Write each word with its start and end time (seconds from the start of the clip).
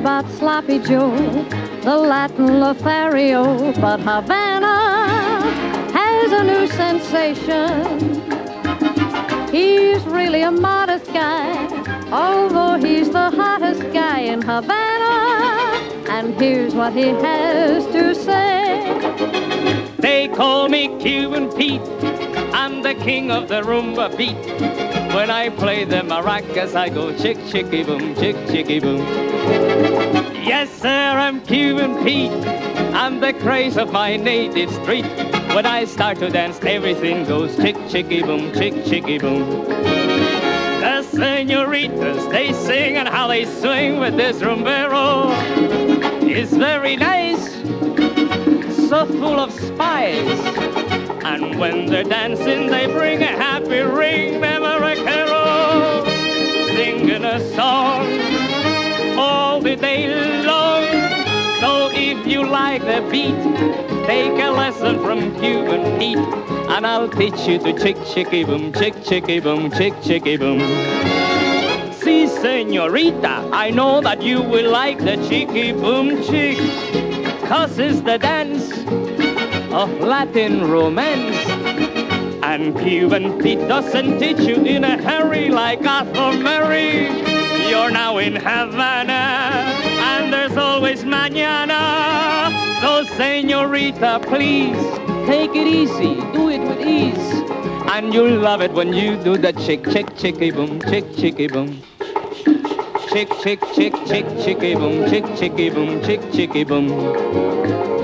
About 0.00 0.26
Sloppy 0.30 0.78
Joe, 0.78 1.14
the 1.82 1.94
Latin 1.94 2.58
Lothario, 2.58 3.70
but 3.82 4.00
Havana 4.00 5.42
has 5.92 6.32
a 6.32 6.42
new 6.42 6.66
sensation. 6.68 8.22
He's 9.50 10.02
really 10.06 10.40
a 10.40 10.50
modest 10.50 11.12
guy, 11.12 11.52
although 12.10 12.78
he's 12.78 13.10
the 13.10 13.30
hottest 13.30 13.82
guy 13.92 14.20
in 14.20 14.40
Havana. 14.40 15.76
And 16.08 16.32
here's 16.40 16.74
what 16.74 16.94
he 16.94 17.08
has 17.08 17.84
to 17.88 18.14
say. 18.14 18.80
They 19.98 20.28
call 20.28 20.70
me 20.70 20.98
Cuban 20.98 21.52
Pete. 21.52 21.82
I'm 22.54 22.80
the 22.82 22.94
king 22.94 23.30
of 23.30 23.48
the 23.48 23.60
rumba 23.60 24.16
beat. 24.16 24.46
When 25.14 25.28
I 25.30 25.50
play 25.50 25.84
the 25.84 25.96
maracas, 25.96 26.74
I 26.74 26.88
go 26.88 27.14
chick 27.18 27.36
chicky 27.50 27.82
boom, 27.82 28.14
chick 28.14 28.36
chicky 28.48 28.80
boom. 28.80 29.69
Yes, 30.42 30.70
sir, 30.72 30.88
I'm 30.88 31.42
Cuban 31.42 32.02
Pete. 32.02 32.32
I'm 32.94 33.20
the 33.20 33.34
craze 33.34 33.76
of 33.76 33.92
my 33.92 34.16
native 34.16 34.72
street. 34.72 35.04
When 35.54 35.66
I 35.66 35.84
start 35.84 36.18
to 36.20 36.30
dance, 36.30 36.58
everything 36.62 37.26
goes 37.26 37.54
chick 37.56 37.76
chicky 37.90 38.22
boom, 38.22 38.50
chick 38.54 38.72
chicky 38.86 39.18
boom. 39.18 39.66
The 40.80 41.02
senoritas, 41.02 42.26
they 42.28 42.54
sing 42.54 42.96
and 42.96 43.06
how 43.06 43.28
they 43.28 43.44
swing 43.44 44.00
with 44.00 44.16
this 44.16 44.42
rumbero 44.42 45.30
is 46.26 46.50
very 46.54 46.96
nice, 46.96 47.52
so 48.88 49.04
full 49.04 49.38
of 49.38 49.52
spice. 49.52 50.40
And 51.22 51.60
when 51.60 51.84
they're 51.84 52.02
dancing, 52.02 52.68
they 52.68 52.86
bring 52.86 53.22
a 53.22 53.26
happy 53.26 53.80
ring, 53.80 54.40
them 54.40 54.64
a 54.64 54.96
carol, 54.96 56.06
singing 56.74 57.26
a 57.26 57.40
song 57.54 58.30
the 58.30 58.39
day 59.90 60.06
long. 60.46 60.84
So 61.60 61.90
if 61.92 62.26
you 62.26 62.40
like 62.46 62.82
the 62.82 63.00
beat, 63.10 63.40
take 64.06 64.36
a 64.48 64.50
lesson 64.50 65.00
from 65.04 65.18
Cuban 65.40 65.98
Pete, 65.98 66.26
and 66.74 66.86
I'll 66.86 67.08
teach 67.08 67.40
you 67.48 67.58
to 67.58 67.72
chick 67.82 67.96
chicky 68.12 68.44
boom, 68.44 68.72
chick 68.72 68.94
chicky 69.02 69.40
boom, 69.40 69.70
chick 69.70 69.94
chicky 70.02 70.36
boom. 70.36 70.60
See, 71.92 72.26
senorita, 72.28 73.34
I 73.64 73.70
know 73.70 74.00
that 74.00 74.22
you 74.22 74.40
will 74.40 74.70
like 74.70 74.98
the 74.98 75.16
chicky 75.28 75.72
boom 75.72 76.22
chick, 76.22 76.58
cause 77.48 77.78
it's 77.78 78.00
the 78.00 78.18
dance 78.18 78.70
of 79.72 79.90
Latin 80.00 80.70
romance. 80.70 81.36
And 82.42 82.78
Cuban 82.78 83.38
Pete 83.40 83.66
doesn't 83.68 84.18
teach 84.18 84.40
you 84.40 84.56
in 84.64 84.82
a 84.84 84.96
hurry 85.02 85.50
like 85.50 85.84
Arthur 85.84 86.32
Mary. 86.38 87.08
You're 87.70 87.92
now 87.92 88.18
in 88.18 88.34
Havana, 88.34 89.89
there's 90.50 90.58
always 90.58 91.04
mañana. 91.04 92.50
So, 92.80 93.04
senorita, 93.16 94.20
please 94.22 94.76
take 95.26 95.54
it 95.54 95.66
easy, 95.66 96.14
do 96.32 96.48
it 96.50 96.60
with 96.60 96.80
ease. 96.80 97.42
And 97.92 98.12
you'll 98.12 98.40
love 98.40 98.60
it 98.60 98.72
when 98.72 98.92
you 98.92 99.16
do 99.22 99.36
the 99.36 99.52
chick, 99.52 99.84
chick, 99.90 100.16
chicky 100.16 100.50
boom, 100.50 100.80
chick, 100.82 101.04
chicky 101.16 101.46
boom. 101.46 101.82
Chick, 103.12 103.28
chick, 103.42 103.60
chick, 103.74 103.94
chick, 104.06 104.26
chicky 104.42 104.74
boom, 104.74 105.08
chick, 105.08 105.24
chicky 105.36 105.70
boom, 105.70 106.02
chick, 106.02 106.20
chicky 106.32 106.64
boom. 106.64 107.99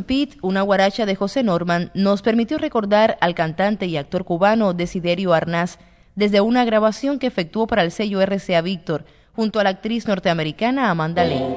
Cuban 0.00 0.04
Pete, 0.04 0.38
una 0.42 0.62
guaracha 0.62 1.04
de 1.04 1.14
José 1.14 1.42
Norman, 1.42 1.90
nos 1.94 2.22
permitió 2.22 2.58
recordar 2.58 3.18
al 3.20 3.34
cantante 3.34 3.86
y 3.86 3.96
actor 3.96 4.24
cubano 4.24 4.72
Desiderio 4.72 5.34
Arnaz 5.34 5.78
desde 6.14 6.40
una 6.40 6.64
grabación 6.64 7.18
que 7.18 7.26
efectuó 7.26 7.66
para 7.66 7.82
el 7.82 7.90
sello 7.90 8.24
RCA 8.24 8.60
Víctor 8.62 9.04
junto 9.34 9.60
a 9.60 9.64
la 9.64 9.70
actriz 9.70 10.06
norteamericana 10.06 10.90
Amanda 10.90 11.24
Lane. 11.24 11.56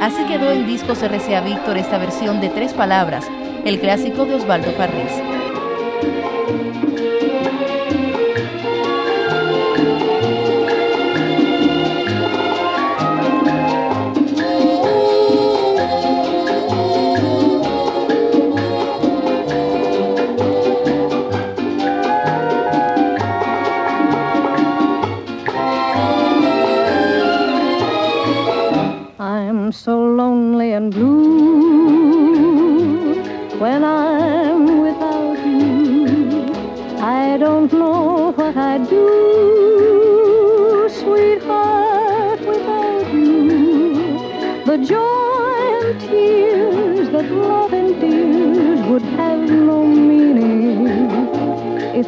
Así 0.00 0.24
quedó 0.26 0.50
en 0.50 0.66
discos 0.66 1.02
RCA 1.02 1.40
Víctor 1.42 1.76
esta 1.76 1.98
versión 1.98 2.40
de 2.40 2.48
tres 2.48 2.72
palabras, 2.72 3.26
el 3.64 3.80
clásico 3.80 4.24
de 4.24 4.34
Osvaldo 4.36 4.72
Farrés. 4.72 5.35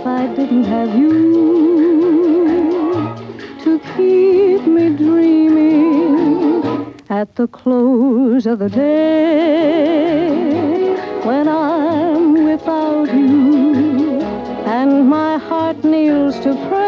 I 0.08 0.26
didn't 0.34 0.64
have 0.64 0.98
you 0.98 1.12
to 3.64 3.78
keep 3.94 4.66
me 4.66 4.88
dreaming 4.96 6.64
at 7.10 7.36
the 7.36 7.46
close 7.46 8.46
of 8.46 8.58
the 8.58 8.70
day 8.70 9.74
when 11.24 11.46
I'm 11.46 12.42
without 12.44 13.12
you 13.12 14.22
and 14.78 15.08
my 15.08 15.36
heart 15.36 15.84
kneels 15.84 16.40
to 16.40 16.54
pray. 16.68 16.87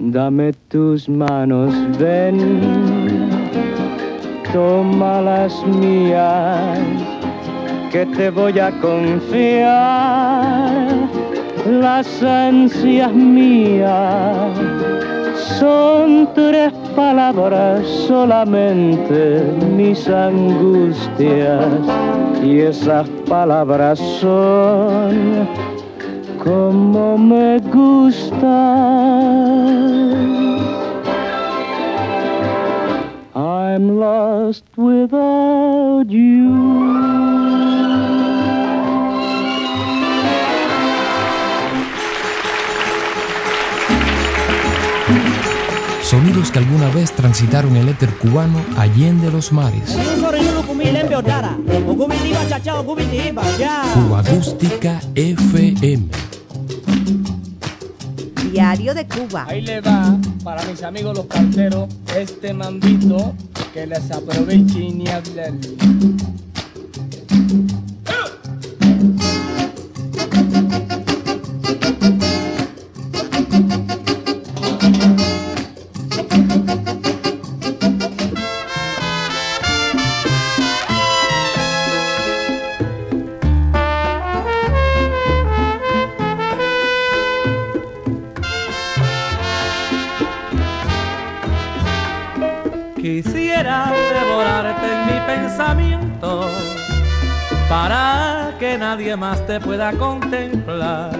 Dame 0.00 0.52
tus 0.68 1.08
manos, 1.08 1.74
ven, 1.98 3.28
toma 4.52 5.20
las 5.20 5.66
mías, 5.66 6.78
que 7.90 8.06
te 8.06 8.30
voy 8.30 8.60
a 8.60 8.70
confiar 8.80 9.66
las 11.68 12.22
ansias 12.22 13.12
mías. 13.12 14.56
Son 15.58 16.28
tres 16.32 16.72
palabras 16.94 17.84
solamente 18.06 19.42
mis 19.76 20.08
angustias 20.08 21.66
y 22.40 22.60
esas 22.60 23.08
palabras 23.28 23.98
son 23.98 25.67
como 26.42 27.18
me 27.18 27.58
gusta. 27.58 28.56
I'm 33.34 33.98
lost 33.98 34.64
without 34.76 36.08
you. 36.08 37.28
Sonidos 46.02 46.50
que 46.50 46.58
alguna 46.58 46.88
vez 46.88 47.12
transitaron 47.12 47.76
el 47.76 47.90
éter 47.90 48.08
cubano 48.14 48.64
allende 48.78 49.30
los 49.30 49.52
mares. 49.52 49.94
Cuba 53.94 54.20
Acústica 54.20 55.00
FM. 55.14 56.27
Diario 58.50 58.94
de 58.94 59.06
Cuba. 59.06 59.46
Ahí 59.48 59.60
le 59.60 59.80
va 59.80 60.16
para 60.42 60.62
mis 60.64 60.82
amigos 60.82 61.16
los 61.16 61.26
carteros 61.26 61.88
este 62.16 62.52
mambito 62.52 63.34
que 63.72 63.86
les 63.86 64.10
aproveche 64.10 64.80
y 64.80 64.92
ni. 64.92 65.04
Quisiera 93.00 93.92
devorarte 94.12 94.86
en 94.92 95.06
mi 95.06 95.20
pensamiento 95.24 96.50
para 97.68 98.56
que 98.58 98.76
nadie 98.76 99.14
más 99.14 99.46
te 99.46 99.60
pueda 99.60 99.92
contemplar. 99.92 101.16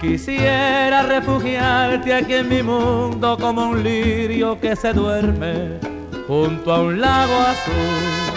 Quisiera 0.00 1.02
refugiarte 1.02 2.14
aquí 2.14 2.34
en 2.34 2.48
mi 2.48 2.62
mundo 2.62 3.36
como 3.38 3.68
un 3.68 3.82
lirio 3.82 4.58
que 4.58 4.74
se 4.74 4.94
duerme 4.94 5.78
junto 6.26 6.72
a 6.72 6.80
un 6.80 6.98
lago 6.98 7.34
azul. 7.34 8.30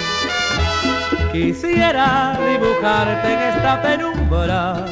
Quisiera 1.32 2.38
dibujarte 2.38 3.34
en 3.34 3.40
esta 3.40 3.82
penumbra, 3.82 4.86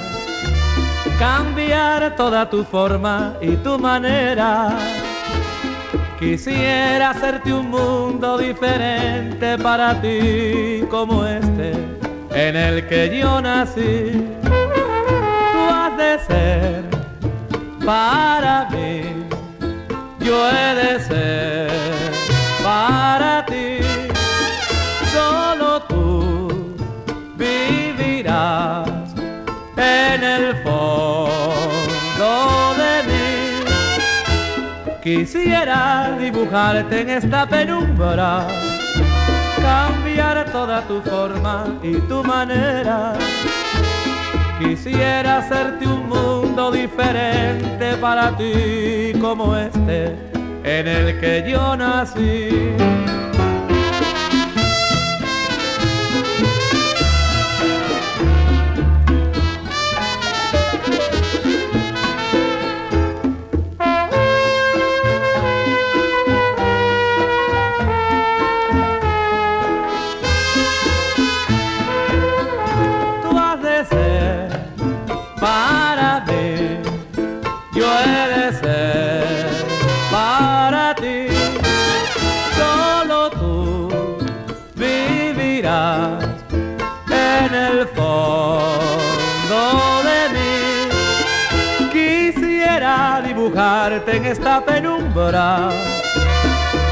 cambiar 1.19 2.15
toda 2.15 2.49
tu 2.49 2.63
forma 2.63 3.33
y 3.41 3.57
tu 3.57 3.77
manera. 3.77 4.77
Quisiera 6.21 7.09
hacerte 7.09 7.51
un 7.51 7.71
mundo 7.71 8.37
diferente 8.37 9.57
para 9.57 9.99
ti 9.99 10.83
como 10.87 11.25
este 11.25 11.71
en 12.29 12.55
el 12.55 12.87
que 12.87 13.17
yo 13.17 13.41
nací. 13.41 14.29
Tú 14.43 15.59
has 15.73 15.97
de 15.97 16.19
ser 16.19 16.83
para 17.83 18.69
mí, 18.69 19.01
yo 20.19 20.47
he 20.47 20.75
de 20.75 20.99
ser 20.99 21.71
para 22.61 23.43
ti. 23.47 23.79
Solo 25.11 25.81
tú 25.89 26.75
vivirás 27.35 28.87
en 29.75 30.23
el 30.23 30.55
fondo 30.57 30.80
Quisiera 35.03 36.15
dibujarte 36.19 37.01
en 37.01 37.09
esta 37.09 37.47
penumbra, 37.47 38.45
cambiar 39.59 40.45
toda 40.51 40.81
tu 40.83 41.01
forma 41.01 41.65
y 41.81 41.95
tu 42.01 42.23
manera. 42.23 43.13
Quisiera 44.59 45.39
hacerte 45.39 45.87
un 45.87 46.07
mundo 46.07 46.71
diferente 46.71 47.95
para 47.99 48.37
ti 48.37 49.11
como 49.19 49.55
este 49.55 50.15
en 50.63 50.87
el 50.87 51.19
que 51.19 51.49
yo 51.49 51.75
nací. 51.75 52.75
Penumbra, 95.31 95.69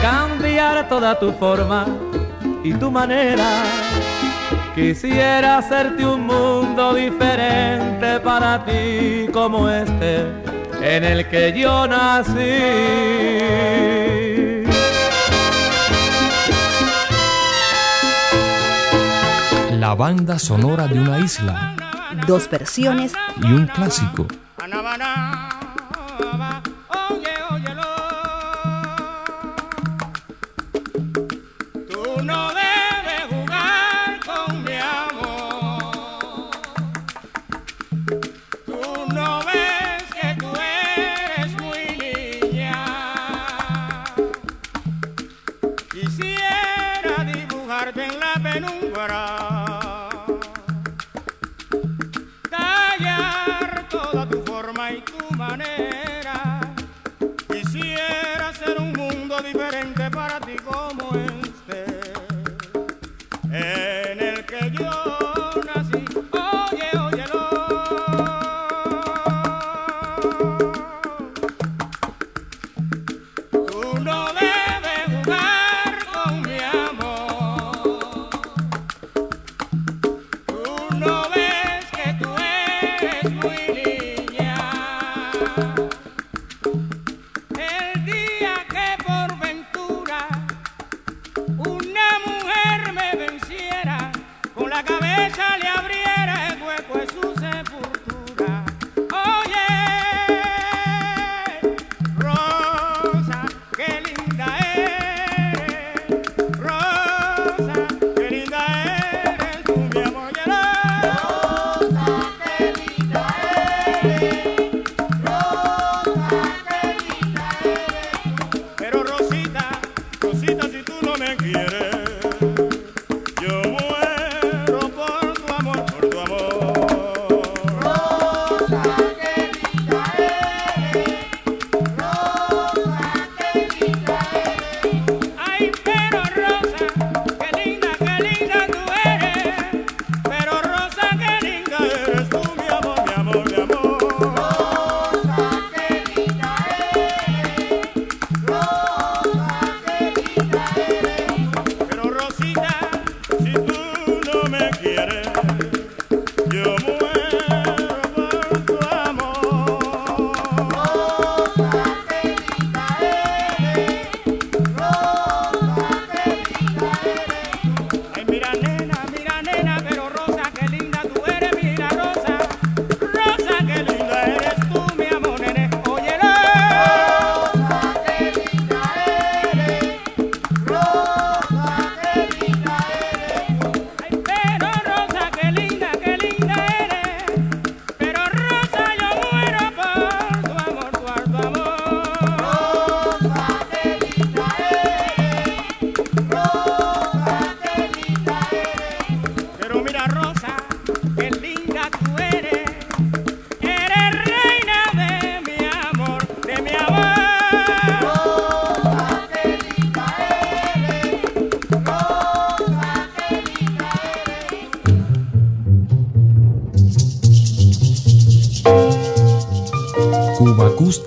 cambiar 0.01 0.88
toda 0.88 1.19
tu 1.19 1.31
forma 1.34 1.86
y 2.63 2.74
tu 2.74 2.91
manera. 2.91 3.63
Quisiera 4.75 5.58
hacerte 5.58 6.05
un 6.05 6.25
mundo 6.25 6.93
diferente 6.93 8.19
para 8.22 8.63
ti 8.63 9.27
como 9.34 9.69
este 9.69 10.22
en 10.81 11.03
el 11.03 11.27
que 11.27 11.53
yo 11.60 11.88
nací. 11.88 12.29
La 19.72 19.96
banda 19.96 20.38
sonora 20.38 20.88
de 20.88 21.00
una 21.00 21.19
isla 21.19 21.75
Dos 22.27 22.50
versiones 22.50 23.13
y 23.41 23.51
un 23.51 23.67
clásico. 23.67 24.27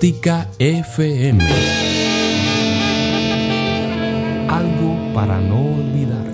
FM. 0.05 1.39
Algo 4.49 5.13
para 5.13 5.39
no 5.39 5.75
olvidar. 5.75 6.27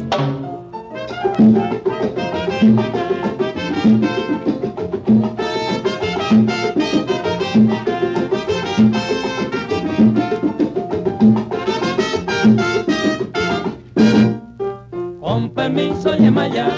Con 15.20 15.52
permiso, 15.52 16.18
Yemaya, 16.18 16.70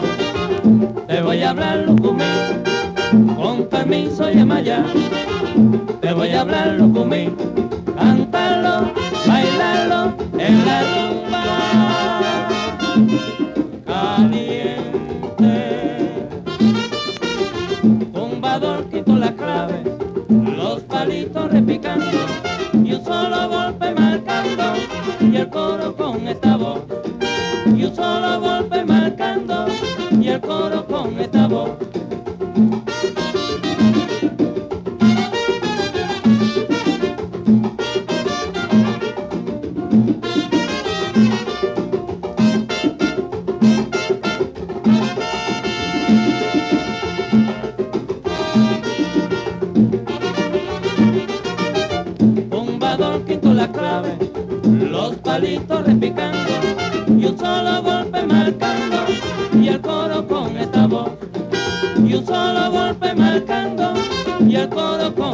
te 1.08 1.22
voy 1.22 1.42
a 1.42 1.52
hablar, 1.52 1.86
Lucumí. 1.88 2.26
Con 3.38 3.70
permiso, 3.70 4.30
Yemaya 4.30 4.84
all 28.02 28.41
y 59.54 59.68
el 59.68 59.82
coro 59.82 60.28
con 60.28 60.58
esta 60.58 60.88
voz. 60.88 61.12
Y 61.98 62.14
un 62.14 62.26
solo 62.26 62.72
golpe 62.72 63.14
marcando 63.14 63.94
y 64.40 64.56
al 64.56 64.70
coro 64.70 65.14
con 65.14 65.31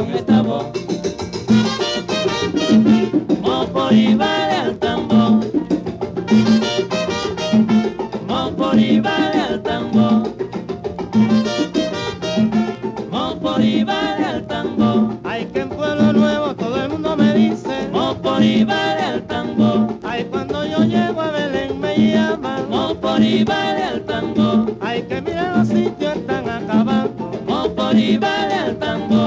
Moporibal 23.28 23.76
el 23.92 24.06
tango. 24.06 24.66
Hay 24.80 25.02
que 25.02 25.20
mirar 25.20 25.58
los 25.58 25.68
sitios 25.68 26.16
están 26.16 26.48
acabando. 26.48 27.30
Oh, 27.46 27.68
Moporibal 27.68 28.50
el 28.50 28.78
tango. 28.78 29.17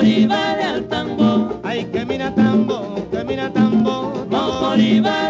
Bolívar 0.00 0.58
el 0.58 0.88
tambo. 0.88 1.60
Ay, 1.62 1.84
que 1.92 2.06
mira 2.06 2.34
tambo, 2.34 3.06
que 3.10 3.22
mira 3.22 3.52
tambo. 3.52 4.24
Bolívar 4.30 5.29